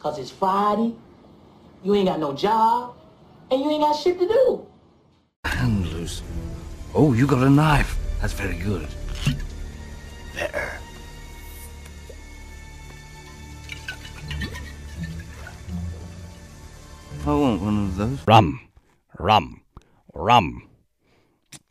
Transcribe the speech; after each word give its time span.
Cause 0.00 0.18
it's 0.18 0.30
Friday, 0.30 0.94
you 1.84 1.94
ain't 1.94 2.08
got 2.08 2.18
no 2.18 2.32
job, 2.32 2.96
and 3.50 3.60
you 3.60 3.70
ain't 3.70 3.82
got 3.82 3.92
shit 3.92 4.18
to 4.18 4.26
do. 4.26 4.66
Hand 5.44 5.86
loose. 5.88 6.22
Oh, 6.94 7.12
you 7.12 7.26
got 7.26 7.42
a 7.42 7.50
knife. 7.50 7.98
That's 8.18 8.32
very 8.32 8.56
good. 8.56 8.88
There. 10.34 10.80
I 17.26 17.34
want 17.34 17.60
one 17.60 17.84
of 17.84 17.96
those. 17.96 18.26
Rum, 18.26 18.60
rum, 19.18 19.60
rum. 20.14 20.66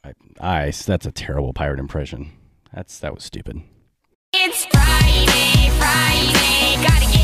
I, 0.04 0.14
I, 0.40 0.66
that's 0.72 1.08
a 1.08 1.12
terrible 1.12 1.54
pirate 1.54 1.80
impression. 1.80 2.32
That's 2.72 3.00
that 3.00 3.16
was 3.16 3.24
stupid. 3.24 3.64
It's 4.34 4.66
Friday, 4.66 5.72
Friday, 5.80 7.19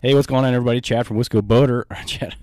Hey, 0.00 0.14
what's 0.14 0.28
going 0.28 0.44
on, 0.44 0.54
everybody? 0.54 0.80
Chad 0.80 1.06
from 1.06 1.18
Wisco 1.18 1.42
Boater. 1.42 1.84
Chad, 2.06 2.36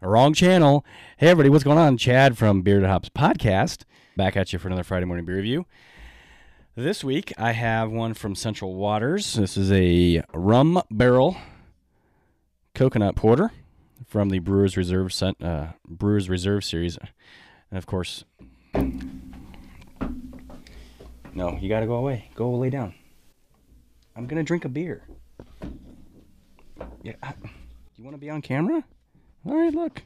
wrong 0.00 0.32
channel. 0.32 0.86
Hey, 1.18 1.28
everybody, 1.28 1.50
what's 1.50 1.64
going 1.64 1.76
on? 1.78 1.98
Chad 1.98 2.38
from 2.38 2.62
Bearded 2.62 2.88
Hops 2.88 3.08
Podcast. 3.10 3.84
Back 4.16 4.36
at 4.36 4.52
you 4.52 4.58
for 4.58 4.68
another 4.68 4.82
Friday 4.82 5.04
morning 5.04 5.26
beer 5.26 5.36
review. 5.36 5.66
This 6.74 7.04
week, 7.04 7.32
I 7.38 7.52
have 7.52 7.92
one 7.92 8.14
from 8.14 8.34
Central 8.34 8.74
Waters. 8.74 9.34
This 9.34 9.56
is 9.56 9.70
a 9.70 10.22
rum 10.34 10.82
barrel 10.90 11.36
coconut 12.74 13.16
porter 13.16 13.52
from 14.06 14.30
the 14.30 14.38
Brewers 14.38 14.76
Reserve 14.76 15.12
uh, 15.42 15.68
Brewers 15.86 16.28
Reserve 16.28 16.64
series, 16.64 16.98
and 17.70 17.78
of 17.78 17.86
course, 17.86 18.24
no, 21.34 21.58
you 21.60 21.68
got 21.68 21.80
to 21.80 21.86
go 21.86 21.94
away. 21.94 22.30
Go 22.34 22.50
lay 22.52 22.70
down. 22.70 22.94
I'm 24.16 24.26
gonna 24.26 24.42
drink 24.42 24.64
a 24.64 24.68
beer. 24.68 25.02
Yeah, 27.02 27.14
you 27.96 28.04
want 28.04 28.14
to 28.14 28.20
be 28.20 28.30
on 28.30 28.42
camera? 28.42 28.82
All 29.44 29.56
right, 29.56 29.72
look. 29.72 30.02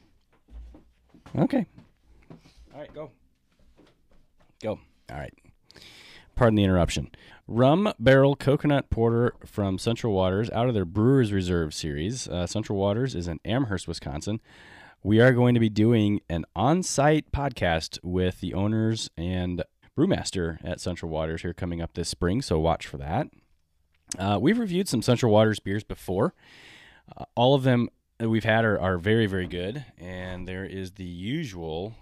Okay. 1.39 1.67
All 2.75 2.81
right, 2.81 2.93
go. 2.93 3.11
Go. 4.63 4.79
All 5.11 5.17
right. 5.17 5.33
Pardon 6.35 6.57
the 6.57 6.65
interruption. 6.65 7.11
Rum 7.47 7.93
Barrel 7.99 8.37
Coconut 8.37 8.91
Porter 8.91 9.35
from 9.45 9.79
Central 9.79 10.13
Waters 10.13 10.51
out 10.51 10.69
of 10.69 10.75
their 10.75 10.85
Brewers 10.85 11.33
Reserve 11.33 11.75
series. 11.75 12.29
Uh, 12.29 12.47
Central 12.47 12.79
Waters 12.79 13.15
is 13.15 13.29
in 13.29 13.41
Amherst, 13.45 13.89
Wisconsin. 13.89 14.41
We 15.03 15.21
are 15.21 15.33
going 15.33 15.55
to 15.55 15.61
be 15.61 15.69
doing 15.69 16.21
an 16.29 16.45
on 16.55 16.83
site 16.83 17.33
podcast 17.33 17.99
with 18.03 18.41
the 18.41 18.55
owners 18.55 19.11
and 19.17 19.65
brewmaster 19.99 20.59
at 20.63 20.81
Central 20.81 21.11
Waters 21.11 21.43
here 21.43 21.55
coming 21.55 21.81
up 21.81 21.95
this 21.95 22.09
spring, 22.09 22.43
so 22.43 22.59
watch 22.61 22.87
for 22.87 22.99
that. 22.99 23.29
Uh, 24.19 24.39
we've 24.41 24.59
reviewed 24.59 24.89
some 24.89 25.03
Central 25.03 25.33
Waters 25.33 25.61
beers 25.61 25.85
before. 25.85 26.35
Uh, 27.17 27.25
all 27.35 27.55
of 27.55 27.63
them 27.63 27.89
that 28.19 28.29
we've 28.29 28.45
had 28.45 28.65
are, 28.65 28.79
are 28.79 28.99
very, 28.99 29.27
very 29.27 29.47
good, 29.47 29.85
and 29.99 30.47
there 30.47 30.65
is 30.65 30.93
the 30.93 31.05
usual 31.05 31.95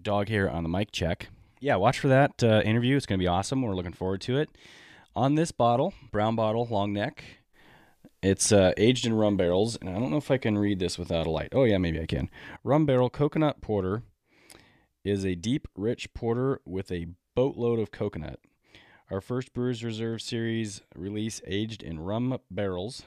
dog 0.00 0.28
hair 0.28 0.50
on 0.50 0.62
the 0.62 0.68
mic 0.68 0.92
check. 0.92 1.28
Yeah, 1.60 1.76
watch 1.76 1.98
for 1.98 2.08
that 2.08 2.42
uh, 2.42 2.62
interview. 2.64 2.96
It's 2.96 3.06
going 3.06 3.18
to 3.18 3.22
be 3.22 3.28
awesome. 3.28 3.62
We're 3.62 3.74
looking 3.74 3.92
forward 3.92 4.20
to 4.22 4.38
it. 4.38 4.50
On 5.14 5.34
this 5.34 5.52
bottle, 5.52 5.94
brown 6.10 6.34
bottle, 6.36 6.66
long 6.70 6.92
neck, 6.92 7.22
it's 8.22 8.52
uh, 8.52 8.72
aged 8.76 9.06
in 9.06 9.14
rum 9.14 9.36
barrels, 9.36 9.76
and 9.76 9.90
I 9.90 9.94
don't 9.94 10.10
know 10.10 10.16
if 10.16 10.30
I 10.30 10.38
can 10.38 10.56
read 10.56 10.78
this 10.78 10.98
without 10.98 11.26
a 11.26 11.30
light. 11.30 11.50
Oh, 11.52 11.64
yeah, 11.64 11.78
maybe 11.78 12.00
I 12.00 12.06
can. 12.06 12.30
Rum 12.64 12.86
barrel 12.86 13.10
coconut 13.10 13.60
porter 13.60 14.02
is 15.04 15.24
a 15.24 15.34
deep, 15.34 15.68
rich 15.76 16.12
porter 16.14 16.60
with 16.64 16.90
a 16.92 17.08
boatload 17.34 17.78
of 17.78 17.90
coconut. 17.90 18.40
Our 19.10 19.20
first 19.20 19.52
Brewers 19.52 19.84
Reserve 19.84 20.22
Series 20.22 20.80
release 20.96 21.40
aged 21.46 21.82
in 21.82 22.00
rum 22.00 22.38
barrels. 22.50 23.02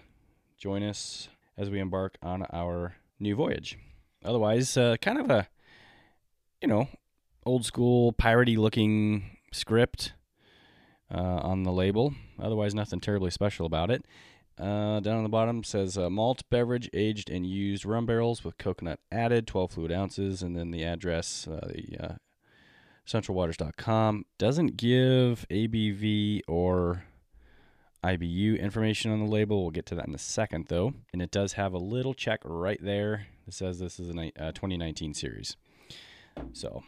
Join 0.58 0.84
us 0.84 1.30
as 1.58 1.70
we 1.70 1.80
embark 1.80 2.18
on 2.22 2.44
our 2.54 2.96
new 3.20 3.36
voyage. 3.36 3.78
Otherwise, 4.24 4.78
uh, 4.78 4.98
kind 5.02 5.20
of 5.20 5.30
a, 5.30 5.48
you 6.62 6.68
know, 6.68 6.88
old 7.46 7.66
school 7.66 8.14
piratey 8.14 8.58
looking 8.58 9.38
script 9.52 10.14
uh, 11.14 11.18
on 11.18 11.64
the 11.64 11.72
label. 11.72 12.14
Otherwise, 12.40 12.74
nothing 12.74 13.00
terribly 13.00 13.32
special 13.32 13.66
about 13.66 13.92
it. 13.92 14.06
Uh, 14.58 15.02
down 15.02 15.18
on 15.18 15.24
the 15.24 15.30
bottom 15.30 15.64
says 15.64 15.98
uh, 15.98 16.10
malt 16.10 16.44
beverage 16.50 16.90
aged 16.94 17.30
in 17.30 17.44
used 17.44 17.86
rum 17.86 18.06
barrels 18.06 18.44
with 18.44 18.58
coconut 18.58 19.00
added, 19.12 19.46
12 19.48 19.72
fluid 19.72 19.92
ounces, 19.92 20.42
and 20.42 20.56
then 20.56 20.72
the 20.72 20.84
address, 20.84 21.46
uh, 21.48 21.68
the 21.74 21.98
uh, 22.00 22.16
centralwaters.com. 23.08 24.26
Doesn't 24.38 24.78
give 24.78 25.46
ABV 25.50 26.42
or 26.48 27.04
IBU 28.04 28.60
information 28.60 29.12
on 29.12 29.20
the 29.20 29.32
label. 29.32 29.62
We'll 29.62 29.72
get 29.72 29.86
to 29.88 29.96
that 29.96 30.08
in 30.08 30.14
a 30.14 30.20
second, 30.20 30.68
though. 30.70 30.94
And 31.12 31.22
it 31.22 31.32
does 31.32 31.54
have 31.54 31.74
a 31.74 31.78
little 31.78 32.14
check 32.14 32.40
right 32.44 32.80
there 32.82 33.28
that 33.46 33.54
says 33.54 33.80
this 33.80 34.00
is 34.00 34.10
a 34.10 34.32
uh, 34.40 34.52
2019 34.52 35.14
series. 35.14 35.56
So 36.54 36.84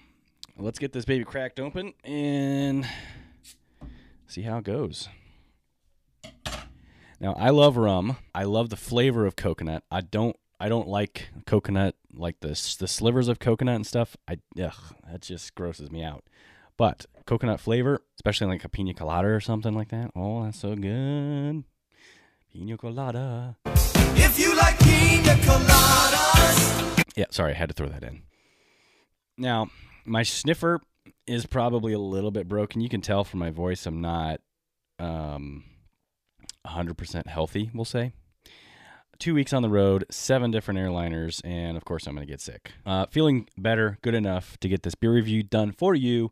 let's 0.57 0.79
get 0.79 0.93
this 0.93 1.05
baby 1.05 1.23
cracked 1.23 1.59
open 1.59 1.93
and 2.03 2.87
see 4.27 4.43
how 4.43 4.57
it 4.57 4.63
goes. 4.63 5.09
Now, 7.19 7.33
I 7.33 7.49
love 7.49 7.77
rum. 7.77 8.17
I 8.35 8.43
love 8.43 8.69
the 8.69 8.75
flavor 8.75 9.25
of 9.25 9.35
coconut. 9.35 9.83
I 9.89 10.01
don't 10.01 10.35
I 10.59 10.69
don't 10.69 10.87
like 10.87 11.29
coconut 11.45 11.95
like 12.13 12.39
the 12.39 12.49
the 12.79 12.87
slivers 12.87 13.27
of 13.27 13.39
coconut 13.39 13.75
and 13.75 13.85
stuff. 13.85 14.17
I 14.27 14.39
ugh, 14.61 14.73
that 15.09 15.21
just 15.21 15.53
grosses 15.55 15.91
me 15.91 16.03
out. 16.03 16.23
But 16.77 17.05
coconut 17.25 17.59
flavor, 17.59 18.01
especially 18.15 18.47
like 18.47 18.63
a 18.63 18.69
pina 18.69 18.93
colada 18.93 19.27
or 19.27 19.39
something 19.39 19.73
like 19.73 19.89
that. 19.89 20.11
Oh, 20.15 20.43
that's 20.43 20.59
so 20.59 20.75
good. 20.75 21.63
Pina 22.51 22.77
colada. 22.77 23.57
If 23.65 24.39
you 24.39 24.55
like 24.55 24.79
pina 24.79 25.35
coladas. 25.41 27.03
Yeah, 27.15 27.25
sorry, 27.29 27.53
I 27.53 27.55
had 27.55 27.69
to 27.69 27.73
throw 27.73 27.89
that 27.89 28.03
in. 28.03 28.23
Now, 29.37 29.69
my 30.05 30.23
sniffer 30.23 30.81
is 31.25 31.45
probably 31.45 31.93
a 31.93 31.99
little 31.99 32.31
bit 32.31 32.47
broken. 32.47 32.81
You 32.81 32.89
can 32.89 33.01
tell 33.01 33.23
from 33.23 33.39
my 33.39 33.51
voice 33.51 33.85
I'm 33.85 34.01
not 34.01 34.41
um 34.99 35.63
100% 36.65 37.27
healthy, 37.27 37.69
we'll 37.73 37.85
say. 37.85 38.11
Two 39.19 39.33
weeks 39.33 39.51
on 39.51 39.63
the 39.63 39.69
road, 39.69 40.05
seven 40.11 40.51
different 40.51 40.79
airliners, 40.79 41.41
and 41.43 41.75
of 41.75 41.83
course, 41.83 42.05
I'm 42.05 42.13
going 42.13 42.25
to 42.25 42.31
get 42.31 42.39
sick. 42.39 42.71
Uh, 42.85 43.07
feeling 43.07 43.47
better, 43.57 43.97
good 44.03 44.13
enough 44.13 44.59
to 44.59 44.69
get 44.69 44.83
this 44.83 44.93
beer 44.93 45.11
review 45.11 45.41
done 45.41 45.71
for 45.71 45.95
you 45.95 46.31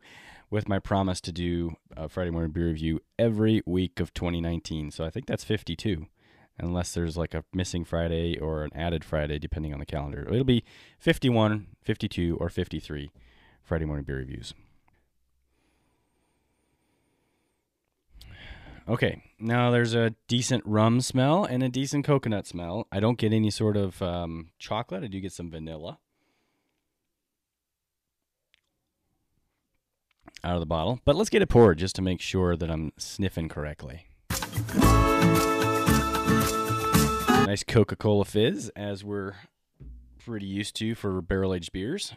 with 0.51 0.69
my 0.69 0.77
promise 0.77 1.19
to 1.21 1.31
do 1.31 1.75
a 1.97 2.07
Friday 2.07 2.29
morning 2.29 2.51
beer 2.51 2.67
review 2.67 3.01
every 3.17 3.63
week 3.65 3.99
of 3.99 4.13
2019. 4.13 4.91
So 4.91 5.03
I 5.03 5.09
think 5.09 5.25
that's 5.25 5.43
52, 5.43 6.05
unless 6.59 6.93
there's 6.93 7.17
like 7.17 7.33
a 7.33 7.43
missing 7.51 7.85
Friday 7.85 8.37
or 8.37 8.63
an 8.63 8.71
added 8.75 9.03
Friday, 9.03 9.39
depending 9.39 9.73
on 9.73 9.79
the 9.79 9.85
calendar. 9.87 10.21
It'll 10.29 10.43
be 10.43 10.63
51, 10.99 11.65
52, 11.81 12.37
or 12.39 12.49
53 12.49 13.11
Friday 13.63 13.85
morning 13.85 14.05
beer 14.05 14.17
reviews. 14.17 14.53
Okay, 18.87 19.23
now 19.39 19.71
there's 19.71 19.95
a 19.95 20.13
decent 20.27 20.63
rum 20.63 21.01
smell 21.01 21.43
and 21.43 21.63
a 21.63 21.69
decent 21.69 22.05
coconut 22.05 22.45
smell. 22.45 22.87
I 22.91 22.99
don't 22.99 23.17
get 23.17 23.33
any 23.33 23.49
sort 23.49 23.77
of 23.77 23.99
um, 23.99 24.49
chocolate. 24.59 25.03
I 25.03 25.07
do 25.07 25.19
get 25.19 25.31
some 25.31 25.49
vanilla 25.49 25.97
out 30.43 30.53
of 30.53 30.59
the 30.59 30.67
bottle. 30.67 30.99
But 31.03 31.15
let's 31.15 31.31
get 31.31 31.41
it 31.41 31.49
poured 31.49 31.79
just 31.79 31.95
to 31.95 32.03
make 32.03 32.21
sure 32.21 32.55
that 32.55 32.69
I'm 32.69 32.93
sniffing 32.97 33.49
correctly. 33.49 34.05
Nice 37.47 37.63
Coca 37.63 37.95
Cola 37.95 38.25
fizz, 38.25 38.69
as 38.75 39.03
we're 39.03 39.33
pretty 40.23 40.45
used 40.45 40.75
to 40.75 40.93
for 40.93 41.21
barrel 41.23 41.55
aged 41.55 41.71
beers. 41.71 42.13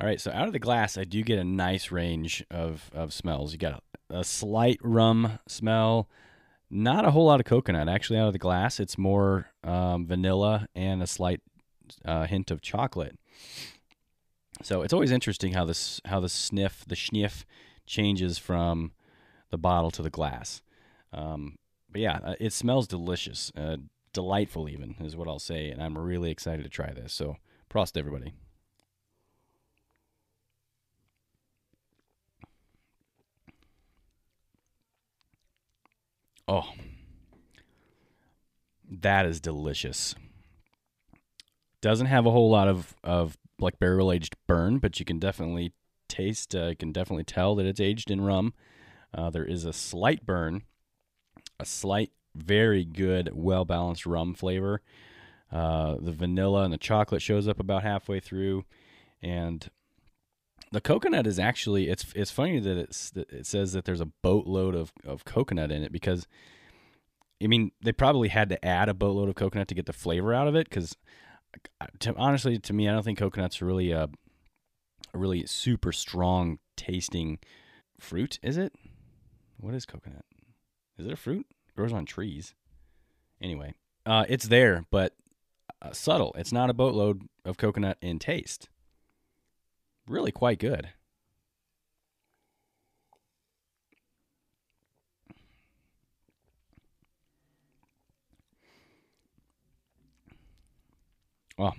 All 0.00 0.06
right, 0.06 0.20
so 0.20 0.30
out 0.30 0.46
of 0.46 0.52
the 0.52 0.60
glass, 0.60 0.96
I 0.96 1.02
do 1.02 1.22
get 1.22 1.40
a 1.40 1.44
nice 1.44 1.90
range 1.90 2.44
of, 2.52 2.88
of 2.94 3.12
smells. 3.12 3.52
You 3.52 3.58
got 3.58 3.82
a, 4.08 4.22
slight 4.22 4.78
rum 4.80 5.40
smell, 5.48 6.08
not 6.70 7.04
a 7.04 7.10
whole 7.10 7.26
lot 7.26 7.40
of 7.40 7.46
coconut. 7.46 7.88
Actually, 7.88 8.20
out 8.20 8.28
of 8.28 8.32
the 8.32 8.38
glass, 8.38 8.78
it's 8.78 8.96
more 8.96 9.48
um, 9.64 10.06
vanilla 10.06 10.68
and 10.72 11.02
a 11.02 11.06
slight 11.06 11.40
uh, 12.04 12.26
hint 12.26 12.52
of 12.52 12.62
chocolate. 12.62 13.18
So 14.62 14.82
it's 14.82 14.92
always 14.92 15.10
interesting 15.10 15.52
how 15.52 15.64
this 15.64 16.00
how 16.04 16.20
the 16.20 16.28
sniff 16.28 16.84
the 16.86 16.96
sniff 16.96 17.44
changes 17.86 18.38
from 18.38 18.92
the 19.50 19.58
bottle 19.58 19.90
to 19.92 20.02
the 20.02 20.10
glass. 20.10 20.62
Um, 21.12 21.56
but 21.90 22.00
yeah, 22.00 22.18
uh, 22.22 22.34
it 22.38 22.52
smells 22.52 22.86
delicious, 22.86 23.50
uh, 23.56 23.78
delightful 24.12 24.68
even 24.68 24.94
is 25.00 25.16
what 25.16 25.26
I'll 25.26 25.38
say, 25.38 25.70
and 25.70 25.82
I'm 25.82 25.98
really 25.98 26.30
excited 26.30 26.62
to 26.62 26.68
try 26.68 26.92
this. 26.92 27.12
So 27.12 27.36
prost 27.68 27.96
everybody. 27.96 28.32
Oh, 36.48 36.72
That 38.90 39.26
is 39.26 39.40
delicious. 39.40 40.14
Doesn't 41.80 42.06
have 42.06 42.26
a 42.26 42.30
whole 42.30 42.50
lot 42.50 42.68
of 42.68 42.96
of 43.04 43.36
like 43.60 43.78
barrel 43.78 44.10
aged 44.10 44.34
burn, 44.46 44.78
but 44.78 44.98
you 44.98 45.04
can 45.04 45.18
definitely 45.18 45.72
taste. 46.08 46.54
Uh, 46.54 46.68
you 46.68 46.76
can 46.76 46.92
definitely 46.92 47.24
tell 47.24 47.54
that 47.56 47.66
it's 47.66 47.80
aged 47.80 48.10
in 48.10 48.22
rum. 48.22 48.54
Uh, 49.14 49.30
there 49.30 49.44
is 49.44 49.64
a 49.64 49.72
slight 49.72 50.24
burn, 50.24 50.62
a 51.60 51.64
slight, 51.64 52.12
very 52.34 52.84
good, 52.84 53.30
well 53.32 53.64
balanced 53.64 54.06
rum 54.06 54.34
flavor. 54.34 54.80
Uh, 55.52 55.96
the 56.00 56.12
vanilla 56.12 56.64
and 56.64 56.72
the 56.72 56.78
chocolate 56.78 57.22
shows 57.22 57.46
up 57.46 57.60
about 57.60 57.82
halfway 57.82 58.20
through, 58.20 58.64
and 59.22 59.70
the 60.70 60.80
coconut 60.80 61.26
is 61.26 61.38
actually 61.38 61.88
it's 61.88 62.06
it's 62.14 62.30
funny 62.30 62.58
that 62.58 62.76
it's 62.76 63.10
that 63.10 63.30
it 63.30 63.46
says 63.46 63.72
that 63.72 63.84
there's 63.84 64.00
a 64.00 64.06
boatload 64.22 64.74
of 64.74 64.92
of 65.04 65.24
coconut 65.24 65.70
in 65.70 65.82
it 65.82 65.92
because 65.92 66.26
I 67.42 67.46
mean 67.46 67.72
they 67.82 67.92
probably 67.92 68.28
had 68.28 68.48
to 68.50 68.64
add 68.64 68.88
a 68.88 68.94
boatload 68.94 69.28
of 69.28 69.34
coconut 69.34 69.68
to 69.68 69.74
get 69.74 69.86
the 69.86 69.92
flavor 69.92 70.34
out 70.34 70.48
of 70.48 70.54
it 70.54 70.68
because 70.68 70.96
to, 72.00 72.14
honestly 72.16 72.58
to 72.58 72.72
me 72.72 72.88
I 72.88 72.92
don't 72.92 73.02
think 73.02 73.18
coconut's 73.18 73.62
really 73.62 73.90
a, 73.92 74.08
a 75.14 75.18
really 75.18 75.46
super 75.46 75.92
strong 75.92 76.58
tasting 76.76 77.38
fruit 77.98 78.38
is 78.42 78.56
it? 78.56 78.74
What 79.58 79.74
is 79.74 79.86
coconut? 79.86 80.24
Is 80.98 81.06
it 81.06 81.12
a 81.12 81.16
fruit? 81.16 81.46
It 81.68 81.74
grows 81.74 81.92
on 81.92 82.04
trees. 82.04 82.54
Anyway 83.40 83.74
uh, 84.04 84.24
it's 84.28 84.48
there 84.48 84.84
but 84.90 85.14
uh, 85.80 85.92
subtle. 85.92 86.34
It's 86.36 86.52
not 86.52 86.70
a 86.70 86.74
boatload 86.74 87.22
of 87.44 87.56
coconut 87.56 87.98
in 88.00 88.18
taste 88.18 88.68
really 90.08 90.32
quite 90.32 90.58
good. 90.58 90.90
Well, 101.56 101.74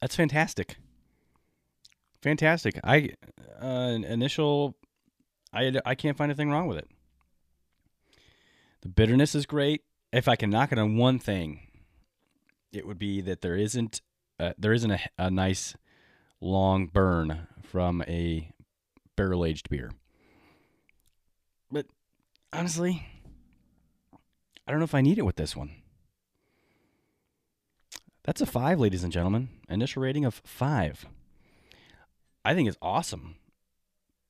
that's 0.00 0.14
fantastic. 0.14 0.76
Fantastic. 2.22 2.78
I 2.84 3.10
uh, 3.60 3.98
initial, 4.06 4.76
I 5.52 5.72
I 5.84 5.94
can't 5.94 6.16
find 6.16 6.30
anything 6.30 6.50
wrong 6.50 6.68
with 6.68 6.78
it. 6.78 6.88
The 8.82 8.88
bitterness 8.88 9.34
is 9.34 9.46
great. 9.46 9.82
If 10.12 10.28
I 10.28 10.36
can 10.36 10.50
knock 10.50 10.72
it 10.72 10.78
on 10.78 10.96
one 10.96 11.18
thing, 11.18 11.60
it 12.72 12.86
would 12.86 12.98
be 12.98 13.20
that 13.22 13.40
there 13.42 13.56
isn't 13.56 14.00
uh, 14.38 14.52
there 14.56 14.72
isn't 14.72 14.90
a, 14.90 15.00
a 15.18 15.30
nice 15.30 15.76
long 16.40 16.86
burn 16.86 17.46
from 17.62 18.02
a 18.02 18.50
barrel 19.16 19.44
aged 19.44 19.68
beer. 19.68 19.90
But 21.70 21.86
honestly, 22.52 23.06
I 24.66 24.70
don't 24.70 24.80
know 24.80 24.84
if 24.84 24.94
I 24.94 25.00
need 25.00 25.18
it 25.18 25.26
with 25.26 25.36
this 25.36 25.56
one. 25.56 25.70
That's 28.24 28.40
a 28.40 28.46
five, 28.46 28.78
ladies 28.78 29.04
and 29.04 29.12
gentlemen. 29.12 29.48
Initial 29.68 30.02
rating 30.02 30.24
of 30.24 30.42
five. 30.44 31.06
I 32.44 32.54
think 32.54 32.68
it's 32.68 32.78
awesome. 32.82 33.36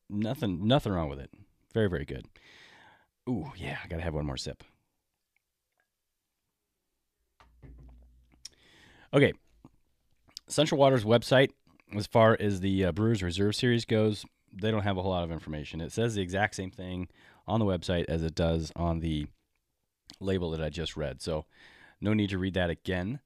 Nothing, 0.09 0.67
nothing 0.67 0.93
wrong 0.93 1.09
with 1.09 1.19
it. 1.19 1.31
Very, 1.75 1.89
very 1.89 2.05
good. 2.05 2.27
Ooh, 3.29 3.53
yeah, 3.57 3.79
I 3.85 3.89
gotta 3.89 4.03
have 4.03 4.15
one 4.15 4.25
more 4.25 4.37
sip. 4.37 4.63
Okay, 9.13 9.33
Central 10.47 10.79
Waters 10.79 11.05
website 11.05 11.51
as 11.97 12.07
far 12.07 12.37
as 12.39 12.61
the 12.61 12.87
uh, 12.87 12.93
Brewers 12.93 13.23
Reserve 13.23 13.55
Series 13.55 13.85
goes, 13.85 14.25
they 14.53 14.71
don't 14.71 14.83
have 14.83 14.97
a 14.97 15.03
whole 15.03 15.11
lot 15.11 15.25
of 15.25 15.33
information. 15.33 15.81
It 15.81 15.93
says 15.93 16.15
the 16.15 16.23
exact 16.23 16.55
same 16.55 16.71
thing 16.71 17.09
on 17.47 17.61
the 17.61 17.67
website 17.67 18.05
as 18.09 18.23
it 18.23 18.35
does 18.35 18.73
on 18.77 19.01
the 19.01 19.27
label 20.21 20.51
that 20.51 20.63
I 20.63 20.69
just 20.69 20.97
read. 20.97 21.21
So, 21.23 21.47
no 22.01 22.15
need 22.15 22.31
to 22.31 22.39
read 22.39 22.55
that 22.55 22.71
again. 22.71 23.21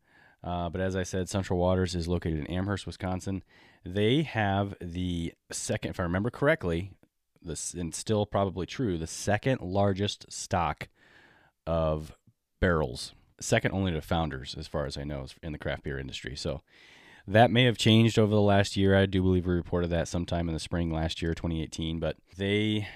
Uh, 0.44 0.68
but 0.68 0.80
as 0.80 0.96
I 0.96 1.02
said, 1.02 1.28
Central 1.28 1.58
Waters 1.58 1.94
is 1.94 2.08
located 2.08 2.38
in 2.38 2.46
Amherst, 2.48 2.86
Wisconsin. 2.86 3.42
They 3.84 4.22
have 4.22 4.74
the 4.80 5.34
second, 5.50 5.90
if 5.90 6.00
I 6.00 6.04
remember 6.04 6.30
correctly, 6.30 6.92
this 7.40 7.74
and 7.74 7.94
still 7.94 8.26
probably 8.26 8.66
true, 8.66 8.98
the 8.98 9.06
second 9.06 9.60
largest 9.60 10.32
stock 10.32 10.88
of 11.66 12.12
barrels, 12.60 13.12
second 13.40 13.72
only 13.72 13.92
to 13.92 14.00
Founders, 14.00 14.54
as 14.58 14.66
far 14.66 14.86
as 14.86 14.96
I 14.96 15.04
know, 15.04 15.26
in 15.42 15.52
the 15.52 15.58
craft 15.58 15.84
beer 15.84 15.98
industry. 15.98 16.36
So 16.36 16.60
that 17.26 17.50
may 17.50 17.64
have 17.64 17.78
changed 17.78 18.18
over 18.18 18.34
the 18.34 18.40
last 18.40 18.76
year. 18.76 18.96
I 18.96 19.06
do 19.06 19.22
believe 19.22 19.46
we 19.46 19.54
reported 19.54 19.90
that 19.90 20.08
sometime 20.08 20.48
in 20.48 20.54
the 20.54 20.60
spring 20.60 20.90
last 20.90 21.22
year, 21.22 21.34
2018. 21.34 21.98
But 21.98 22.16
they 22.36 22.88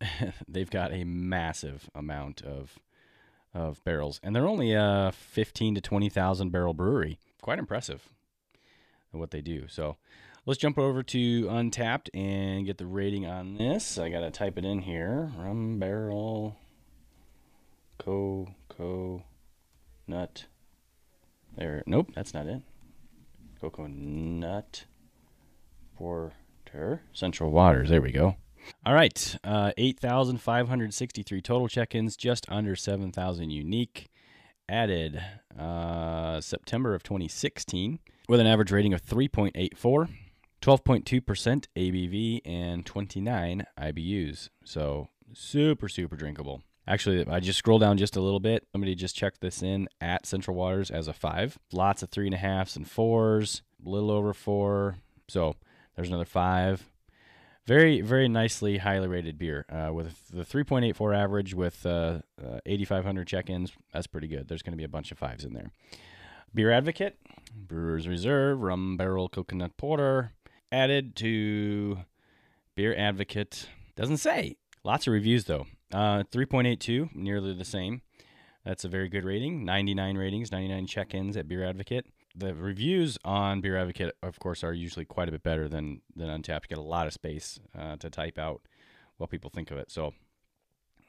they've 0.48 0.70
got 0.70 0.92
a 0.92 1.04
massive 1.04 1.90
amount 1.94 2.42
of 2.42 2.78
of 3.54 3.82
barrels, 3.84 4.20
and 4.22 4.36
they're 4.36 4.46
only 4.46 4.72
a 4.72 5.12
15 5.14 5.76
to 5.76 5.80
20 5.80 6.08
thousand 6.08 6.50
barrel 6.50 6.74
brewery. 6.74 7.18
Quite 7.40 7.58
impressive 7.58 8.08
what 9.18 9.30
they 9.30 9.40
do. 9.40 9.66
So 9.68 9.96
let's 10.44 10.58
jump 10.58 10.78
over 10.78 11.02
to 11.02 11.44
Untappd 11.44 12.08
and 12.14 12.66
get 12.66 12.78
the 12.78 12.86
rating 12.86 13.26
on 13.26 13.56
this. 13.56 13.98
I 13.98 14.08
gotta 14.08 14.30
type 14.30 14.58
it 14.58 14.64
in 14.64 14.80
here. 14.80 15.32
Rum 15.36 15.78
barrel 15.78 16.56
co 17.98 18.48
co 18.68 19.24
nut. 20.06 20.46
There. 21.56 21.82
Nope, 21.86 22.10
that's 22.14 22.34
not 22.34 22.46
it. 22.46 22.60
Coconut 23.60 24.84
Porter 25.96 27.02
Central 27.12 27.50
Waters. 27.50 27.88
There 27.88 28.02
we 28.02 28.12
go. 28.12 28.36
All 28.84 28.94
right, 28.94 29.36
uh, 29.44 29.72
8,563 29.76 31.40
total 31.40 31.68
check 31.68 31.94
ins, 31.94 32.16
just 32.16 32.46
under 32.50 32.74
7,000 32.74 33.50
unique. 33.50 34.08
Added 34.68 35.22
uh, 35.56 36.40
September 36.40 36.94
of 36.94 37.04
2016 37.04 38.00
with 38.28 38.40
an 38.40 38.48
average 38.48 38.72
rating 38.72 38.92
of 38.92 39.04
3.84, 39.04 40.08
12.2% 40.60 41.66
ABV, 41.76 42.40
and 42.44 42.84
29 42.84 43.64
IBUs. 43.78 44.48
So 44.64 45.08
super, 45.32 45.88
super 45.88 46.16
drinkable. 46.16 46.62
Actually, 46.88 47.26
I 47.26 47.40
just 47.40 47.58
scroll 47.58 47.78
down 47.78 47.98
just 47.98 48.16
a 48.16 48.20
little 48.20 48.38
bit. 48.40 48.66
Somebody 48.72 48.94
just 48.94 49.16
checked 49.16 49.40
this 49.40 49.62
in 49.62 49.88
at 50.00 50.24
Central 50.24 50.56
Waters 50.56 50.90
as 50.90 51.08
a 51.08 51.12
five. 51.12 51.58
Lots 51.72 52.02
of 52.02 52.10
three 52.10 52.26
and 52.26 52.34
a 52.34 52.38
halfs 52.38 52.76
and 52.76 52.88
fours, 52.88 53.62
a 53.84 53.88
little 53.88 54.10
over 54.10 54.32
four. 54.32 54.96
So 55.28 55.56
there's 55.96 56.08
another 56.08 56.24
five. 56.24 56.88
Very, 57.66 58.00
very 58.00 58.28
nicely 58.28 58.78
highly 58.78 59.08
rated 59.08 59.38
beer 59.38 59.66
uh, 59.68 59.92
with 59.92 60.28
the 60.28 60.44
3.84 60.44 61.16
average 61.16 61.52
with 61.54 61.84
uh, 61.84 62.20
uh, 62.40 62.60
8,500 62.64 63.26
check 63.26 63.50
ins. 63.50 63.72
That's 63.92 64.06
pretty 64.06 64.28
good. 64.28 64.46
There's 64.46 64.62
going 64.62 64.74
to 64.74 64.78
be 64.78 64.84
a 64.84 64.88
bunch 64.88 65.10
of 65.10 65.18
fives 65.18 65.44
in 65.44 65.52
there. 65.52 65.72
Beer 66.54 66.70
Advocate, 66.70 67.18
Brewer's 67.52 68.06
Reserve, 68.06 68.62
Rum 68.62 68.96
Barrel 68.96 69.28
Coconut 69.28 69.76
Porter, 69.76 70.32
added 70.70 71.16
to 71.16 71.98
Beer 72.76 72.94
Advocate. 72.96 73.68
Doesn't 73.96 74.18
say. 74.18 74.56
Lots 74.84 75.08
of 75.08 75.12
reviews 75.12 75.46
though. 75.46 75.66
Uh, 75.92 76.24
3.82, 76.24 77.14
nearly 77.14 77.54
the 77.54 77.64
same. 77.64 78.02
That's 78.64 78.84
a 78.84 78.88
very 78.88 79.08
good 79.08 79.24
rating. 79.24 79.64
99 79.64 80.18
ratings, 80.18 80.50
99 80.50 80.86
check 80.86 81.14
ins 81.14 81.36
at 81.36 81.46
Beer 81.46 81.64
Advocate. 81.64 82.06
The 82.34 82.54
reviews 82.54 83.16
on 83.24 83.60
Beer 83.60 83.76
Advocate, 83.78 84.14
of 84.22 84.38
course, 84.40 84.64
are 84.64 84.74
usually 84.74 85.04
quite 85.04 85.28
a 85.28 85.32
bit 85.32 85.42
better 85.44 85.68
than, 85.68 86.02
than 86.14 86.28
Untappd. 86.28 86.64
You 86.64 86.68
get 86.70 86.78
a 86.78 86.82
lot 86.82 87.06
of 87.06 87.12
space 87.12 87.60
uh, 87.78 87.96
to 87.96 88.10
type 88.10 88.38
out 88.38 88.62
what 89.18 89.30
people 89.30 89.50
think 89.50 89.70
of 89.70 89.78
it. 89.78 89.90
So, 89.90 90.14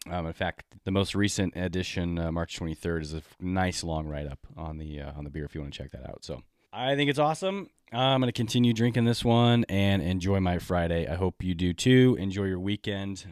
um, 0.09 0.27
in 0.27 0.33
fact, 0.33 0.65
the 0.85 0.91
most 0.91 1.15
recent 1.15 1.55
edition, 1.57 2.19
uh, 2.19 2.31
March 2.31 2.59
23rd, 2.59 3.01
is 3.01 3.13
a 3.13 3.23
nice 3.41 3.83
long 3.83 4.07
write 4.07 4.27
up 4.27 4.39
on 4.55 4.77
the 4.77 5.01
uh, 5.01 5.11
on 5.17 5.23
the 5.23 5.29
beer 5.29 5.43
if 5.43 5.55
you 5.55 5.61
want 5.61 5.73
to 5.73 5.77
check 5.77 5.91
that 5.91 6.07
out. 6.07 6.23
So, 6.23 6.43
I 6.71 6.95
think 6.95 7.09
it's 7.09 7.19
awesome. 7.19 7.69
I'm 7.91 8.21
going 8.21 8.27
to 8.27 8.33
continue 8.33 8.73
drinking 8.73 9.05
this 9.05 9.25
one 9.25 9.65
and 9.67 10.01
enjoy 10.01 10.39
my 10.39 10.59
Friday. 10.59 11.07
I 11.07 11.15
hope 11.15 11.43
you 11.43 11.55
do 11.55 11.73
too. 11.73 12.15
Enjoy 12.19 12.43
your 12.43 12.59
weekend. 12.59 13.25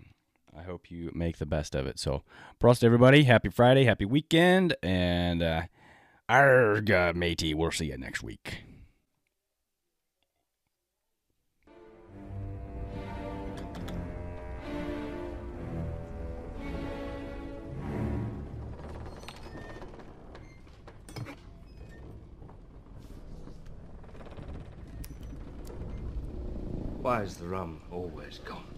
I 0.57 0.63
hope 0.63 0.89
you 0.89 1.11
make 1.13 1.37
the 1.37 1.45
best 1.45 1.75
of 1.75 1.85
it. 1.85 1.99
So, 1.99 2.23
prost 2.59 2.83
everybody. 2.83 3.23
Happy 3.23 3.49
Friday. 3.49 3.83
Happy 3.83 4.05
weekend. 4.05 4.75
And, 4.81 5.43
uh, 5.43 5.63
arg, 6.29 6.89
matey. 7.15 7.53
We'll 7.53 7.71
see 7.71 7.87
you 7.87 7.97
next 7.97 8.23
week. 8.23 8.63
Why 27.01 27.21
is 27.21 27.37
the 27.37 27.45
rum 27.45 27.81
always 27.91 28.39
gone? 28.39 28.74